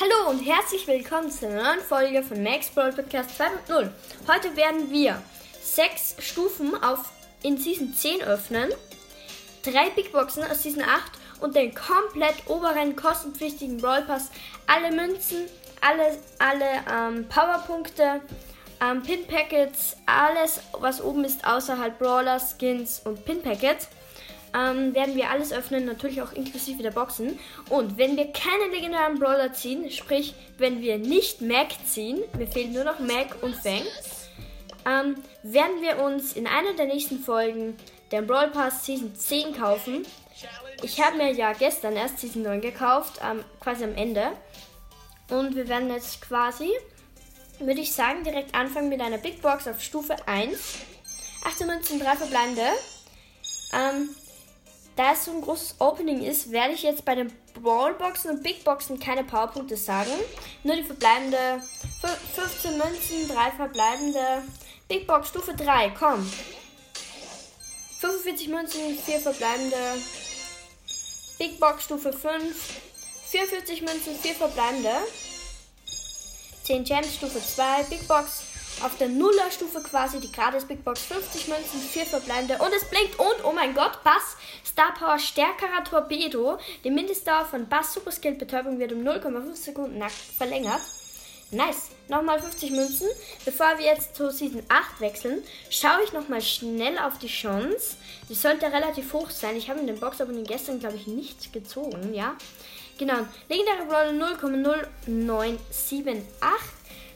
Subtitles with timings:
[0.00, 3.90] Hallo und herzlich willkommen zu einer neuen Folge von Max Brawl Podcast 2.0.
[4.28, 5.20] Heute werden wir
[5.60, 7.10] sechs Stufen auf
[7.42, 8.70] in Season 10 öffnen,
[9.64, 14.30] drei Big Boxen aus Season 8 und den komplett oberen kostenpflichtigen Brawl Pass.
[14.68, 15.46] Alle Münzen,
[15.80, 18.20] alle, alle ähm, Powerpunkte,
[18.80, 23.88] ähm, Pin Packets, alles was oben ist außerhalb Brawler, Skins und Pin Packets
[24.54, 27.38] ähm, werden wir alles öffnen, natürlich auch inklusive der Boxen.
[27.68, 32.72] Und wenn wir keine legendären Brawler ziehen, sprich, wenn wir nicht Mac ziehen, mir fehlen
[32.72, 33.82] nur noch Mac und Fang,
[34.86, 37.76] ähm, werden wir uns in einer der nächsten Folgen
[38.10, 40.06] den Brawl Pass Season 10 kaufen.
[40.82, 44.32] Ich habe mir ja gestern erst Season 9 gekauft, ähm, quasi am Ende.
[45.30, 46.70] Und wir werden jetzt quasi,
[47.58, 50.58] würde ich sagen, direkt anfangen mit einer Big Box auf Stufe 1.
[51.44, 52.62] 18 Münzen, 3 verbleibende.
[53.72, 54.08] Ähm,
[54.98, 58.64] da es so ein großes Opening ist, werde ich jetzt bei den Brawlboxen und Big
[58.64, 60.10] Boxen keine Powerpunkte sagen.
[60.64, 61.62] Nur die verbleibende
[62.34, 64.42] 15 Münzen, 3 verbleibende.
[64.88, 66.28] Big Box Stufe 3, komm.
[68.00, 69.76] 45 Münzen, 4 verbleibende.
[71.38, 72.56] Big Box Stufe 5.
[73.30, 74.94] 44 Münzen, 4 verbleibende.
[76.64, 77.84] 10 Gems Stufe 2.
[77.84, 78.42] Big Box
[78.82, 83.18] auf der Nuller-Stufe quasi die gratis Big Box 50 Münzen, 4 verbleibende und es blinkt
[83.18, 86.58] und oh mein Gott, Bass Star Power stärkerer Torpedo.
[86.84, 90.02] Die Mindestdauer von Bass Super Skill Betäubung wird um 0,5 Sekunden
[90.36, 90.82] verlängert.
[91.50, 91.88] Nice.
[92.08, 93.08] Nochmal 50 Münzen.
[93.44, 97.96] Bevor wir jetzt zu Season 8 wechseln, schaue ich nochmal schnell auf die Chance.
[98.28, 99.56] Die sollte relativ hoch sein.
[99.56, 102.36] Ich habe in den Box Opening gestern, glaube ich, nichts gezogen, ja.
[102.98, 103.26] Genau.
[103.48, 106.22] Legendäre Brawler 0,0978.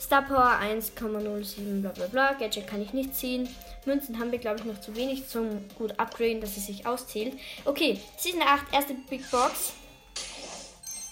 [0.00, 2.32] Star Power 1,07 bla bla bla.
[2.34, 3.48] Gadget kann ich nicht ziehen.
[3.84, 7.38] Münzen haben wir, glaube ich, noch zu wenig zum gut upgraden, dass es sich auszählt.
[7.64, 9.72] Okay, Season 8, erste Big Box.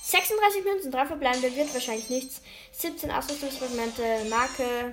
[0.05, 2.41] 36 Münzen, 3 verbleibende, wird wahrscheinlich nichts.
[2.73, 4.93] 17 Ausrüstungsfragmente, Marke,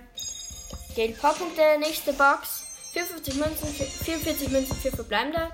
[0.95, 2.63] Geld Powerpunkte, nächste Box.
[2.93, 5.51] 54 Münzen, 44 Münzen, 4 verbleibende.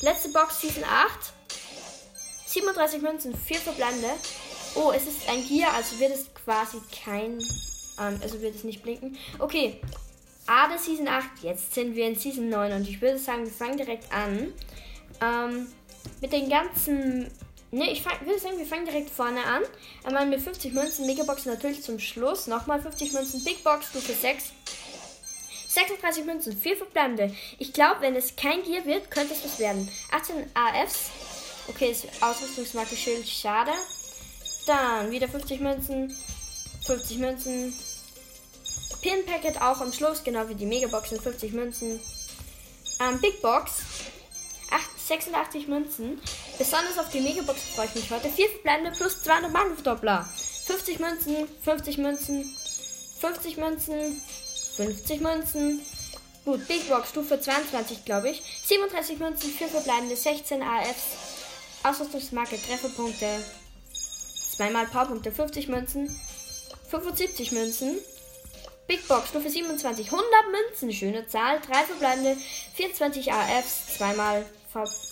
[0.00, 1.32] Letzte Box, Season 8.
[2.46, 4.10] 37 Münzen, 4 verbleibende.
[4.74, 7.38] Oh, es ist ein Gear, also wird es quasi kein
[8.00, 9.16] ähm, also wird es nicht blinken.
[9.38, 9.80] Okay.
[10.46, 11.24] Ade Season 8.
[11.42, 14.52] Jetzt sind wir in Season 9 und ich würde sagen, wir fangen direkt an.
[15.20, 15.68] Ähm,
[16.20, 17.30] mit den ganzen.
[17.70, 19.62] Ne, ich fang, würde sagen, wir fangen direkt vorne an.
[20.04, 22.46] Einmal mit 50 Münzen, Megabox natürlich zum Schluss.
[22.46, 24.52] Nochmal 50 Münzen, Big Box, Stufe 6.
[25.68, 27.34] 36 Münzen, 4 verbleibende.
[27.58, 29.88] Ich glaube, wenn es kein Gear wird, könnte es was werden.
[30.10, 31.10] 18 AFs.
[31.68, 33.70] Okay, ist Ausrüstungsmarke Schild, schade.
[34.66, 36.14] Dann wieder 50 Münzen,
[36.84, 37.74] 50 Münzen.
[39.02, 42.00] Pin Packet auch am Schluss, genau wie die Megaboxen, 50 Münzen.
[43.00, 43.82] Ähm, Big Box,
[44.70, 46.20] 8, 86 Münzen.
[46.58, 48.28] Besonders auf die Megabox freue ich mich heute.
[48.28, 50.28] 4 verbleibende plus 200 Markenverdoppler.
[50.66, 52.56] 50 Münzen, 50 Münzen,
[53.20, 54.22] 50 Münzen,
[54.76, 55.80] 50 Münzen.
[56.44, 58.42] Gut, Big Box, Stufe 22, glaube ich.
[58.66, 61.02] 37 Münzen, 4 verbleibende, 16 AFs.
[61.82, 63.44] Ausrüstungsmarke, Trefferpunkte.
[64.56, 66.16] Zweimal Powerpunkte, 50 Münzen.
[66.92, 67.98] 75 Münzen.
[68.86, 71.58] Big Box Stufe 27, 100 Münzen, schöne Zahl.
[71.60, 72.36] 3 verbleibende,
[72.74, 74.44] 24 AFs, zweimal,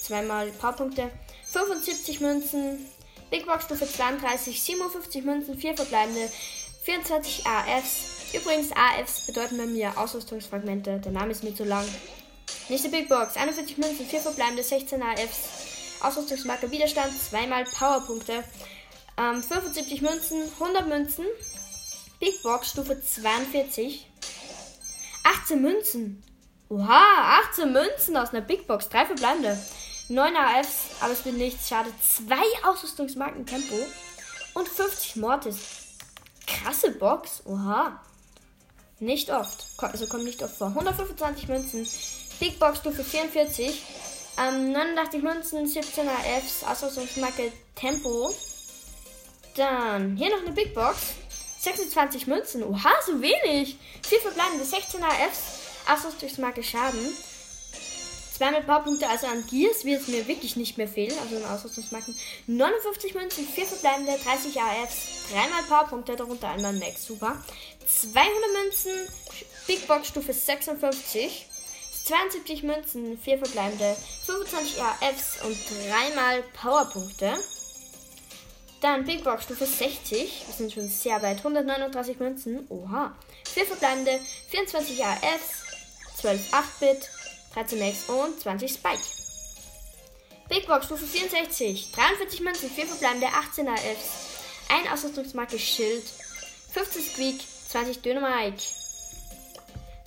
[0.02, 1.10] zweimal Powerpunkte.
[1.50, 2.86] 75 Münzen.
[3.30, 6.30] Big Box Stufe 32, 57 Münzen, 4 verbleibende,
[6.82, 8.34] 24 AFs.
[8.34, 11.00] Übrigens, AFs bedeuten bei mir Ausrüstungsfragmente.
[11.02, 11.86] Der Name ist mir zu lang.
[12.68, 16.02] Nächste Big Box, 41 Münzen, 4 verbleibende, 16 AFs.
[16.02, 18.44] Ausrüstungsmarke Widerstand, zweimal Powerpunkte.
[19.16, 21.24] Ähm, 75 Münzen, 100 Münzen,
[22.20, 24.06] Big Box Stufe 42.
[25.24, 26.22] 18 Münzen.
[26.68, 28.90] Oha, 18 Münzen aus einer Big Box.
[28.90, 29.58] Drei verbleibende.
[30.08, 31.68] 9 AFs, aber es wird nichts.
[31.68, 31.90] Schade.
[32.02, 33.74] Zwei Ausrüstungsmarken Tempo.
[34.52, 35.56] Und 50 Mortis.
[36.46, 37.42] Krasse Box.
[37.46, 38.02] Oha.
[38.98, 39.64] Nicht oft.
[39.78, 40.68] Also kommt nicht oft vor.
[40.68, 41.88] 125 Münzen.
[42.38, 43.82] Big Box Stufe 44.
[44.38, 48.34] Ähm, 89 Münzen, 17 AFs, Ausrüstungsmarke Tempo.
[49.56, 51.14] Dann hier noch eine Big Box.
[51.60, 52.62] 26 Münzen.
[52.64, 53.76] Oha, so wenig.
[54.06, 55.40] 4 verbleibende 16 AFs.
[55.86, 57.14] Asus durchs Marke Schaden.
[58.36, 61.14] Zweimal Powerpunkte, also an Gears wird es mir wirklich nicht mehr fehlen.
[61.20, 62.16] Also in Ausrüstungsmarken.
[62.46, 64.96] 59 Münzen, 4 verbleibende, 30 AFs.
[65.30, 67.04] Dreimal Powerpunkte, darunter einmal Max.
[67.06, 67.42] Super.
[67.86, 68.26] 200
[68.62, 68.92] Münzen,
[69.66, 71.46] Big Box Stufe 56.
[72.06, 77.38] 72 Münzen, 4 verbleibende, 25 AFs und dreimal Powerpunkte.
[78.80, 80.46] Dann Big Box Stufe 60.
[80.46, 81.38] Wir sind schon sehr weit.
[81.38, 82.66] 139 Münzen.
[82.70, 83.14] Oha.
[83.44, 84.18] 4 verbleibende,
[84.48, 85.64] 24 AFs,
[86.16, 87.10] 12 8-Bit,
[87.54, 89.02] 13 Max und 20 Spike.
[90.48, 91.92] Big Box Stufe 64.
[91.92, 94.40] 43 Münzen, 4 verbleibende, 18 AFs.
[94.68, 96.04] Ein Ausrüstungsmarke Schild.
[96.72, 97.40] 50 Squeak.
[97.68, 98.62] 20 Dynamite.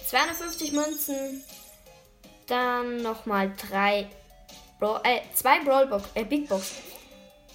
[0.10, 1.44] 250 Münzen.
[2.48, 4.10] Dann nochmal drei.
[4.80, 6.72] Bra äh, zwei Brawlbox, äh, Big Box.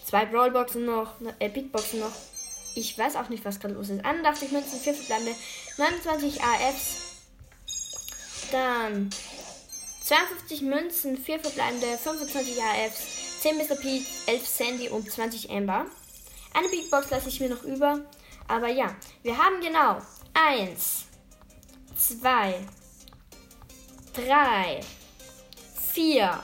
[0.09, 2.13] Zwei Brawlboxen noch, äh, Big Boxen noch.
[2.75, 4.03] Ich weiß auch nicht, was gerade los ist.
[4.03, 5.35] 81 Münzen, 4 verbleibende,
[5.77, 7.17] 29 AFs.
[8.51, 9.11] Dann
[10.03, 13.77] 52 Münzen, 4 verbleibende, 25 AFs, 10 Mr.
[13.77, 15.85] P, 11 Sandy und 20 Amber.
[16.55, 18.01] Eine Big Box lasse ich mir noch über.
[18.47, 19.99] Aber ja, wir haben genau
[20.33, 21.05] 1,
[21.95, 22.55] 2,
[24.15, 24.81] 3,
[25.93, 26.43] 4,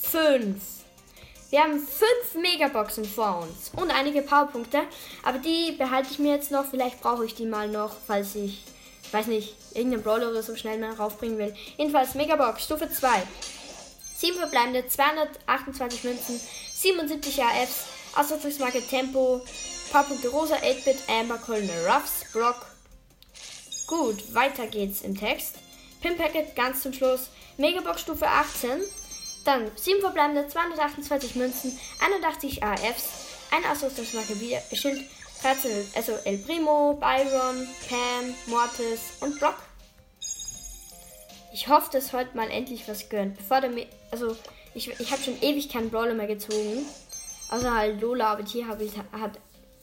[0.00, 0.79] 5.
[1.50, 4.82] Wir haben 5 Megaboxen vor uns und einige Powerpunkte.
[5.24, 6.64] Aber die behalte ich mir jetzt noch.
[6.64, 8.62] Vielleicht brauche ich die mal noch, falls ich,
[9.10, 11.54] weiß nicht, irgendeinen Brawler oder so schnell mal raufbringen will.
[11.76, 13.08] Jedenfalls Megabox Stufe 2.
[14.16, 16.40] 7 verbleibende, 228 Münzen,
[16.74, 19.40] 77 AFs, Ausrüstungsmarke Tempo,
[19.90, 22.66] Powerpunkte Rosa, 8-Bit, Amber, Colonel Ruffs, Brock.
[23.86, 25.56] Gut, weiter geht's im Text.
[26.00, 27.30] Pin Packet ganz zum Schluss.
[27.56, 28.82] Megabox Stufe 18.
[29.44, 33.04] Dann 7 verbleibende, 228 Münzen, 81 AFs,
[33.50, 34.34] eine Ausrüstungsmarke
[34.74, 35.00] Schild,
[35.42, 39.56] 13, also El Primo, Byron, Pam, Mortis und Brock.
[41.52, 43.36] Ich hoffe, dass heute mal endlich was gönnt.
[43.38, 43.70] Bevor der,
[44.10, 44.36] also
[44.74, 46.86] ich, ich habe schon ewig keinen Brawler mehr gezogen.
[47.50, 49.32] Außer halt Lola, aber die habe ich, hat,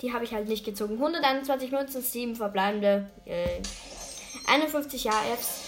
[0.02, 0.94] die habe ich halt nicht gezogen.
[0.94, 3.10] 121 Münzen, 7 verbleibende.
[3.26, 3.62] Yay.
[4.48, 5.67] 51 AFs,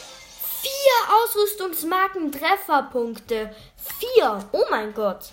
[0.90, 3.54] Vier Ausrüstungsmarken Trefferpunkte.
[4.00, 4.50] Vier.
[4.52, 5.26] Oh mein Gott.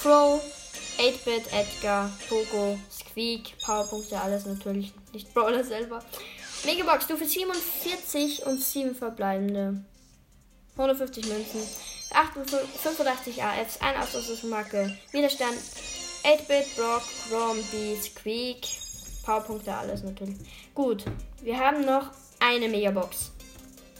[0.00, 0.40] Crow,
[0.98, 4.92] 8-Bit, Edgar, Pogo, Squeak, Powerpunkte, alles natürlich.
[5.12, 6.04] Nicht Brawler selber.
[6.64, 9.82] Megabox, Stufe 47 und 7 verbleibende.
[10.76, 11.62] 150 Münzen.
[12.82, 14.96] 85 AFs, eine Ausrüstungsmarke.
[15.10, 15.56] Widerstand.
[16.22, 18.66] 8-Bit, Brock, Chrome, Beat, Squeak.
[19.24, 20.36] Powerpunkte, alles natürlich.
[20.74, 21.04] Gut,
[21.40, 23.32] wir haben noch eine Megabox.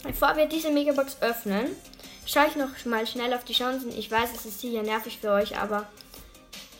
[0.05, 1.75] Bevor wir diese Megabox öffnen,
[2.25, 3.91] schaue ich noch mal schnell auf die Chancen.
[3.97, 5.87] Ich weiß, es ist sicher nervig für euch, aber.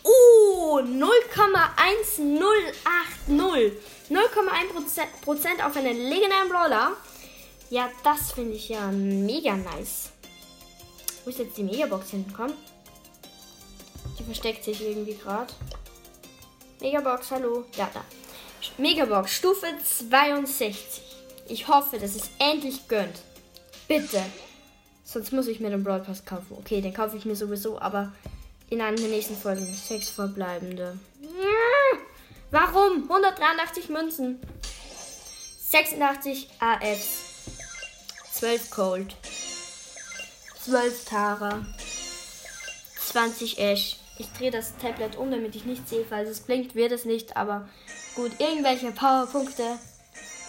[0.03, 3.71] Uh, 0,1080.
[4.09, 6.91] 0,1% auf einen legendären Brawler.
[7.71, 10.11] Ja, das finde ich ja mega nice.
[11.23, 12.53] Wo ist jetzt die Megabox hinkommen?
[14.19, 15.51] Die versteckt sich irgendwie gerade.
[16.79, 17.65] Megabox, hallo.
[17.75, 18.05] Ja, da.
[18.77, 21.04] Megabox, Stufe 62.
[21.47, 23.19] Ich hoffe, dass es endlich gönnt.
[23.87, 24.23] Bitte.
[25.03, 26.57] Sonst muss ich mir den Brawl Pass kaufen.
[26.57, 28.11] Okay, den kaufe ich mir sowieso, aber
[28.69, 29.65] in einer der nächsten Folgen.
[29.65, 30.97] Sechs verbleibende.
[32.49, 33.03] Warum?
[33.03, 34.39] 183 Münzen.
[35.69, 37.19] 86 AFs.
[38.33, 39.15] 12 Cold.
[40.63, 41.65] 12 Tara.
[42.99, 43.97] 20 Ash.
[44.17, 47.35] Ich drehe das Tablet um, damit ich nicht sehe, falls es blinkt, wird es nicht,
[47.35, 47.67] aber
[48.15, 49.77] gut, irgendwelche Powerpunkte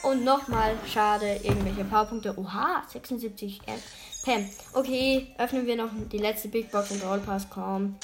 [0.06, 2.38] und nochmal, schade, irgendwelche Powerpunkte.
[2.38, 3.82] Oha, 76 M.
[4.25, 4.50] Pam.
[4.73, 7.47] Okay, öffnen wir noch die letzte Big Box in All Pass.
[7.50, 7.97] Komm.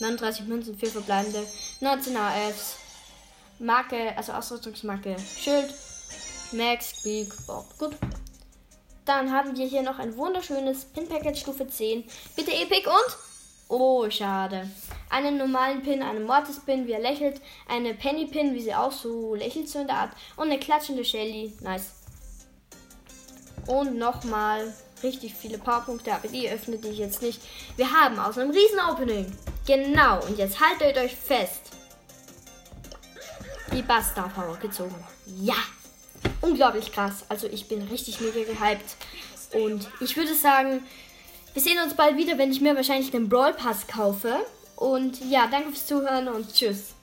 [0.00, 1.46] 39 Münzen, 4 verbleibende.
[1.80, 2.76] 19 AFs.
[3.58, 5.16] Marke, also Ausrüstungsmarke.
[5.18, 5.72] Schild.
[6.52, 7.66] Max, Big Bob.
[7.78, 7.96] Gut.
[9.04, 12.04] Dann haben wir hier noch ein wunderschönes Pin Package Stufe 10.
[12.34, 13.16] Bitte Epic und
[13.68, 14.68] Oh, schade.
[15.10, 17.40] Einen normalen Pin, einen Mortis-Pin, wie er lächelt.
[17.68, 20.12] Eine Penny-Pin, wie sie auch so lächelt, so in der Art.
[20.36, 21.52] Und eine klatschende Shelly.
[21.60, 21.90] Nice.
[23.66, 27.40] Und nochmal richtig viele Powerpunkte, aber die öffne ich jetzt nicht.
[27.76, 29.30] Wir haben aus einem Riesen-Opening.
[29.66, 31.60] Genau, und jetzt haltet euch fest.
[33.72, 34.94] Die Basta Power gezogen.
[35.40, 35.54] Ja!
[36.40, 37.24] Unglaublich krass.
[37.28, 38.96] Also ich bin richtig mega gehypt.
[39.52, 40.82] Und ich würde sagen,
[41.52, 44.36] wir sehen uns bald wieder, wenn ich mir wahrscheinlich den Brawl Pass kaufe.
[44.80, 46.94] Und ja, danke fürs Zuhören und tschüss.